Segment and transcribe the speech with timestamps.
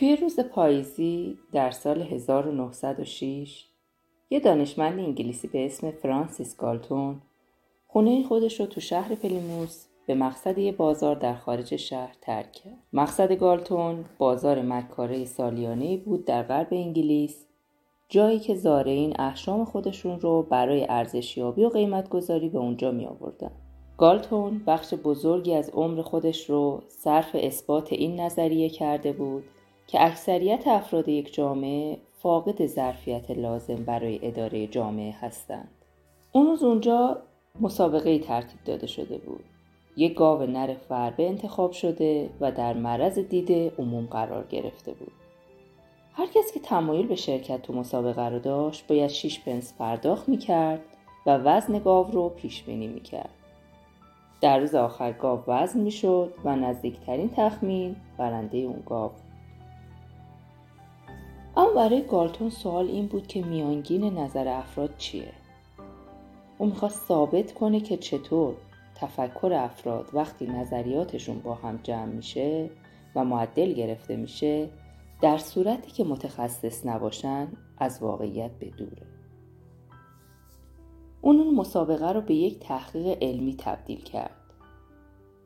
[0.00, 3.64] توی روز پاییزی در سال 1906
[4.30, 7.20] یه دانشمند انگلیسی به اسم فرانسیس گالتون
[7.86, 12.78] خونه خودش رو تو شهر پلیموس به مقصد یه بازار در خارج شهر ترک کرد.
[12.92, 17.46] مقصد گالتون بازار مکاره سالیانه بود در غرب انگلیس
[18.08, 23.52] جایی که زارعین احشام خودشون رو برای ارزشیابی و قیمت گذاری به اونجا می آوردن.
[23.98, 29.44] گالتون بخش بزرگی از عمر خودش رو صرف اثبات این نظریه کرده بود
[29.90, 35.68] که اکثریت افراد یک جامعه فاقد ظرفیت لازم برای اداره جامعه هستند.
[36.32, 37.18] اون روز اونجا
[37.60, 39.44] مسابقه ترتیب داده شده بود.
[39.96, 45.12] یک گاو نر فربه انتخاب شده و در معرض دید عموم قرار گرفته بود.
[46.12, 50.80] هر کس که تمایل به شرکت تو مسابقه رو داشت باید 6 پنس پرداخت می‌کرد
[51.26, 53.30] و وزن گاو رو پیش بینی می‌کرد.
[54.40, 59.10] در روز آخر گاو وزن می‌شد و نزدیکترین تخمین برنده اون گاو
[61.76, 65.32] برای گالتون سوال این بود که میانگین نظر افراد چیه؟
[66.58, 68.54] او می‌خواست ثابت کنه که چطور
[68.94, 72.70] تفکر افراد وقتی نظریاتشون با هم جمع میشه
[73.16, 74.68] و معدل گرفته میشه
[75.20, 77.48] در صورتی که متخصص نباشن
[77.78, 79.06] از واقعیت به دوره.
[81.20, 84.36] اون اون مسابقه رو به یک تحقیق علمی تبدیل کرد.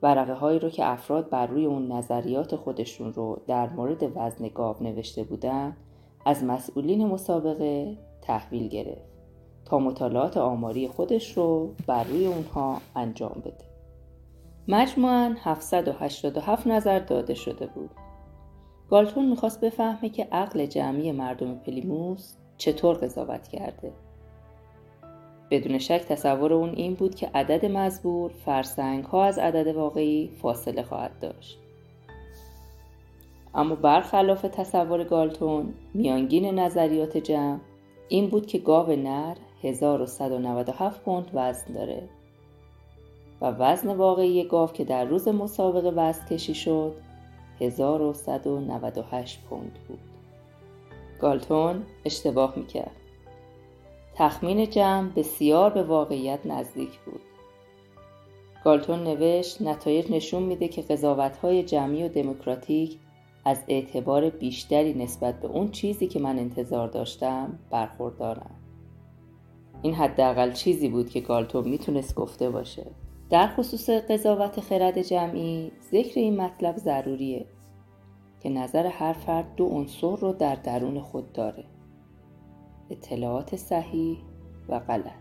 [0.03, 4.77] ورقه هایی رو که افراد بر روی اون نظریات خودشون رو در مورد وزن گاو
[4.81, 5.77] نوشته بودن
[6.25, 9.15] از مسئولین مسابقه تحویل گرفت
[9.65, 13.65] تا مطالعات آماری خودش رو بر روی اونها انجام بده.
[14.69, 17.91] مجموعاً 787 نظر داده شده بود.
[18.91, 23.93] گالتون می‌خواست بفهمه که عقل جمعی مردم پلیموس چطور قضاوت کرده.
[25.51, 30.83] بدون شک تصور اون این بود که عدد مزبور فرسنگ ها از عدد واقعی فاصله
[30.83, 31.64] خواهد داشت.
[33.55, 37.59] اما برخلاف تصور گالتون میانگین نظریات جمع
[38.09, 42.09] این بود که گاو نر 1197 پوند وزن داره
[43.41, 46.95] و وزن واقعی گاو که در روز مسابقه وزن کشی شد
[47.61, 49.99] 1198 پوند بود.
[51.21, 52.97] گالتون اشتباه می‌کرد.
[54.15, 57.21] تخمین جمع بسیار به واقعیت نزدیک بود.
[58.65, 62.99] گالتون نوشت نتایج نشون میده که قضاوت‌های جمعی و دموکراتیک
[63.45, 68.51] از اعتبار بیشتری نسبت به اون چیزی که من انتظار داشتم برخوردارم.
[69.83, 72.87] این حداقل چیزی بود که گالتون می‌تونست گفته باشه.
[73.31, 77.47] در خصوص قضاوت خرد جمعی ذکر این مطلب ضروریه
[78.41, 81.65] که نظر هر فرد دو عنصر رو در درون خود داره.
[82.91, 84.19] اطلاعات صحیح
[84.69, 85.13] و غلط.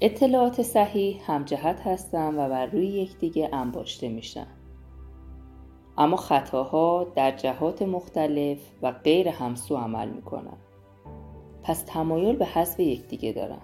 [0.00, 4.46] اطلاعات صحیح همجهت هستن و بر روی یکدیگه انباشته میشن
[5.98, 10.56] اما خطاها در جهات مختلف و غیر همسو عمل می‌کنن.
[11.62, 13.62] پس تمایل به حذف یکدیگه دارن.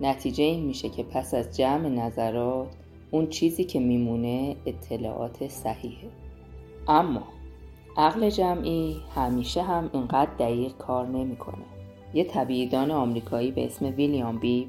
[0.00, 2.68] نتیجه این میشه که پس از جمع نظرات
[3.10, 6.08] اون چیزی که میمونه اطلاعات صحیحه.
[6.88, 7.22] اما
[7.96, 11.64] عقل جمعی همیشه هم اینقدر دقیق کار نمی‌کنه.
[12.14, 14.68] یه طبیعیدان آمریکایی به اسم ویلیام بی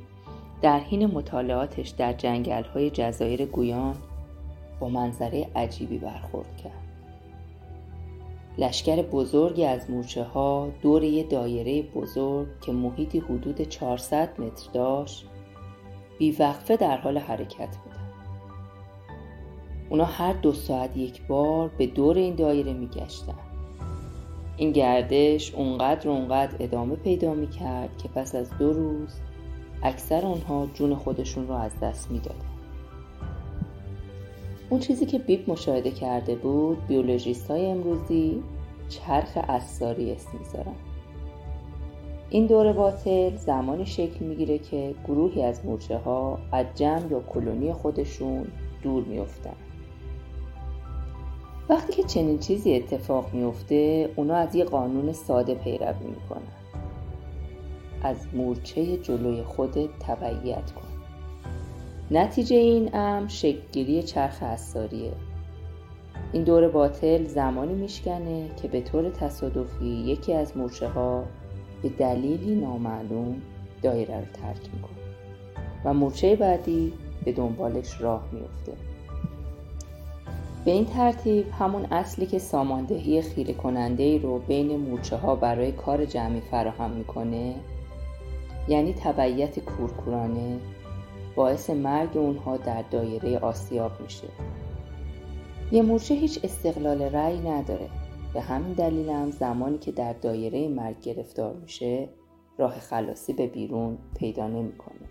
[0.62, 3.96] در حین مطالعاتش در جنگل های جزایر گویان
[4.82, 6.82] با منظره عجیبی برخورد کرد.
[8.58, 15.26] لشکر بزرگی از مورچه ها دور یه دایره بزرگ که محیطی حدود 400 متر داشت
[16.20, 18.12] بیوقفه در حال حرکت بودن.
[19.90, 23.34] اونا هر دو ساعت یک بار به دور این دایره میگشتن.
[24.58, 29.20] این گردش اونقدر اونقدر ادامه پیدا می‌کرد که پس از دو روز
[29.84, 32.61] اکثر اونها جون خودشون رو از دست می‌دادن.
[34.72, 38.44] اون چیزی که بیب مشاهده کرده بود بیولوژیست های امروزی
[38.90, 40.76] چرخ اثاری اسم می‌ذارن.
[42.30, 47.74] این دور باطل زمانی شکل می‌گیره که گروهی از مورچه ها از جمع یا کلونی
[47.74, 48.48] خودشون
[48.84, 49.56] دور میفتن
[51.70, 56.42] وقتی که چنین چیزی اتفاق میفته اونا از یه قانون ساده پیروی می‌کنن.
[58.04, 60.91] از مورچه جلوی خودت تبعیت کن
[62.14, 65.12] نتیجه این امر شکلگیری چرخ حساریه
[66.34, 71.24] این دور باطل زمانی میشکنه که به طور تصادفی یکی از مورچه ها
[71.82, 73.42] به دلیلی نامعلوم
[73.82, 74.98] دایره رو ترک می‌کنه
[75.86, 76.94] و مورچه بعدی
[77.26, 78.74] به دنبالش راه میفته
[80.66, 85.72] به این ترتیب همون اصلی که ساماندهی خیره کننده ای رو بین مورچه ها برای
[85.72, 87.56] کار جمعی فراهم می‌کنه
[88.68, 90.60] یعنی تبعیت کورکورانه
[91.36, 94.28] باعث مرگ اونها در دایره آسیاب میشه
[95.72, 97.90] یه مورچه هیچ استقلال رأی نداره
[98.34, 102.10] به همین دلیل هم زمانی که در دایره مرگ گرفتار میشه
[102.58, 105.10] راه خلاصی به بیرون پیدا نمی‌کنه.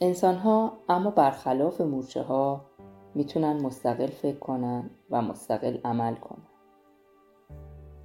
[0.00, 2.64] انسان ها اما برخلاف مورچه ها
[3.14, 6.46] می‌تونن مستقل فکر کنن و مستقل عمل کنن.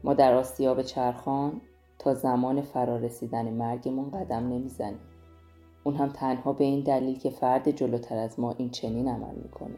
[0.04, 1.62] ما در آسیاب چرخان
[2.00, 5.00] تا زمان فرارسیدن مرگمون قدم نمی‌زنیم.
[5.86, 9.78] اون هم تنها به این دلیل که فرد جلوتر از ما این چنین عمل می‌کنه.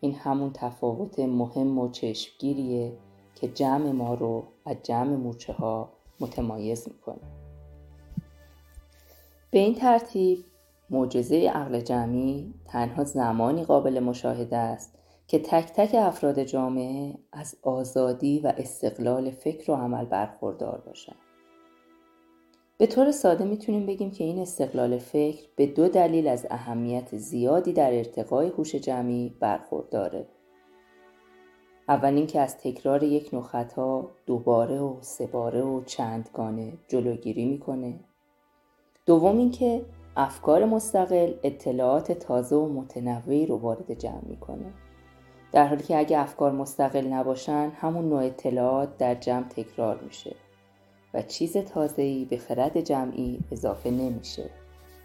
[0.00, 2.92] این همون تفاوت مهم و چشمگیریه
[3.34, 7.20] که جمع ما رو از جمع مورچه ها متمایز می‌کنه.
[9.50, 10.44] به این ترتیب
[10.90, 18.40] معجزه عقل جمعی تنها زمانی قابل مشاهده است که تک تک افراد جامعه از آزادی
[18.40, 21.29] و استقلال فکر و عمل برخوردار باشند.
[22.80, 27.72] به طور ساده می‌تونیم بگیم که این استقلال فکر به دو دلیل از اهمیت زیادی
[27.72, 30.26] در ارتقای هوش جمعی برخورداره.
[31.88, 38.00] اول اینکه از تکرار یک نوع خطا دوباره و سه و چندگانه جلوگیری می‌کنه.
[39.06, 39.82] دوم اینکه
[40.16, 44.72] افکار مستقل اطلاعات تازه و متنوعی رو وارد جمع می‌کنه.
[45.52, 50.36] در حالی که اگه افکار مستقل نباشن همون نوع اطلاعات در جمع تکرار میشه
[51.14, 54.50] و چیز تازه‌ای به خرد جمعی اضافه نمیشه.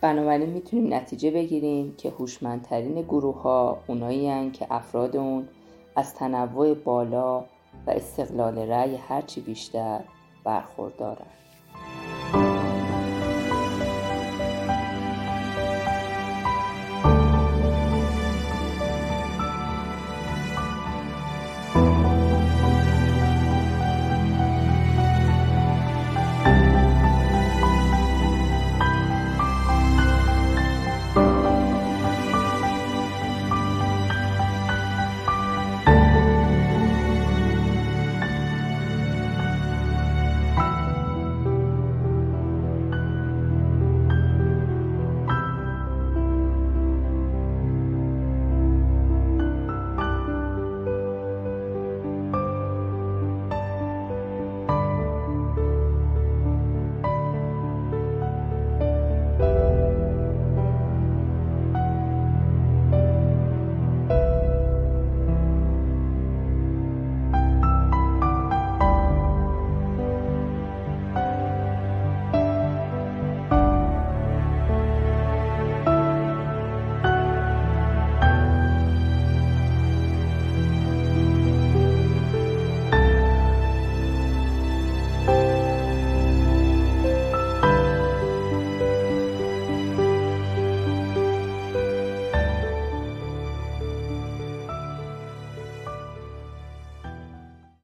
[0.02, 5.48] بنابراین می‌تونیم نتیجه بگیریم که هوشمندترین گروه ها اونایی که افراد اون
[5.96, 7.40] از تنوع بالا
[7.88, 10.02] و استقلال رأی هرچی بیشتر
[10.44, 11.28] برخوردارن.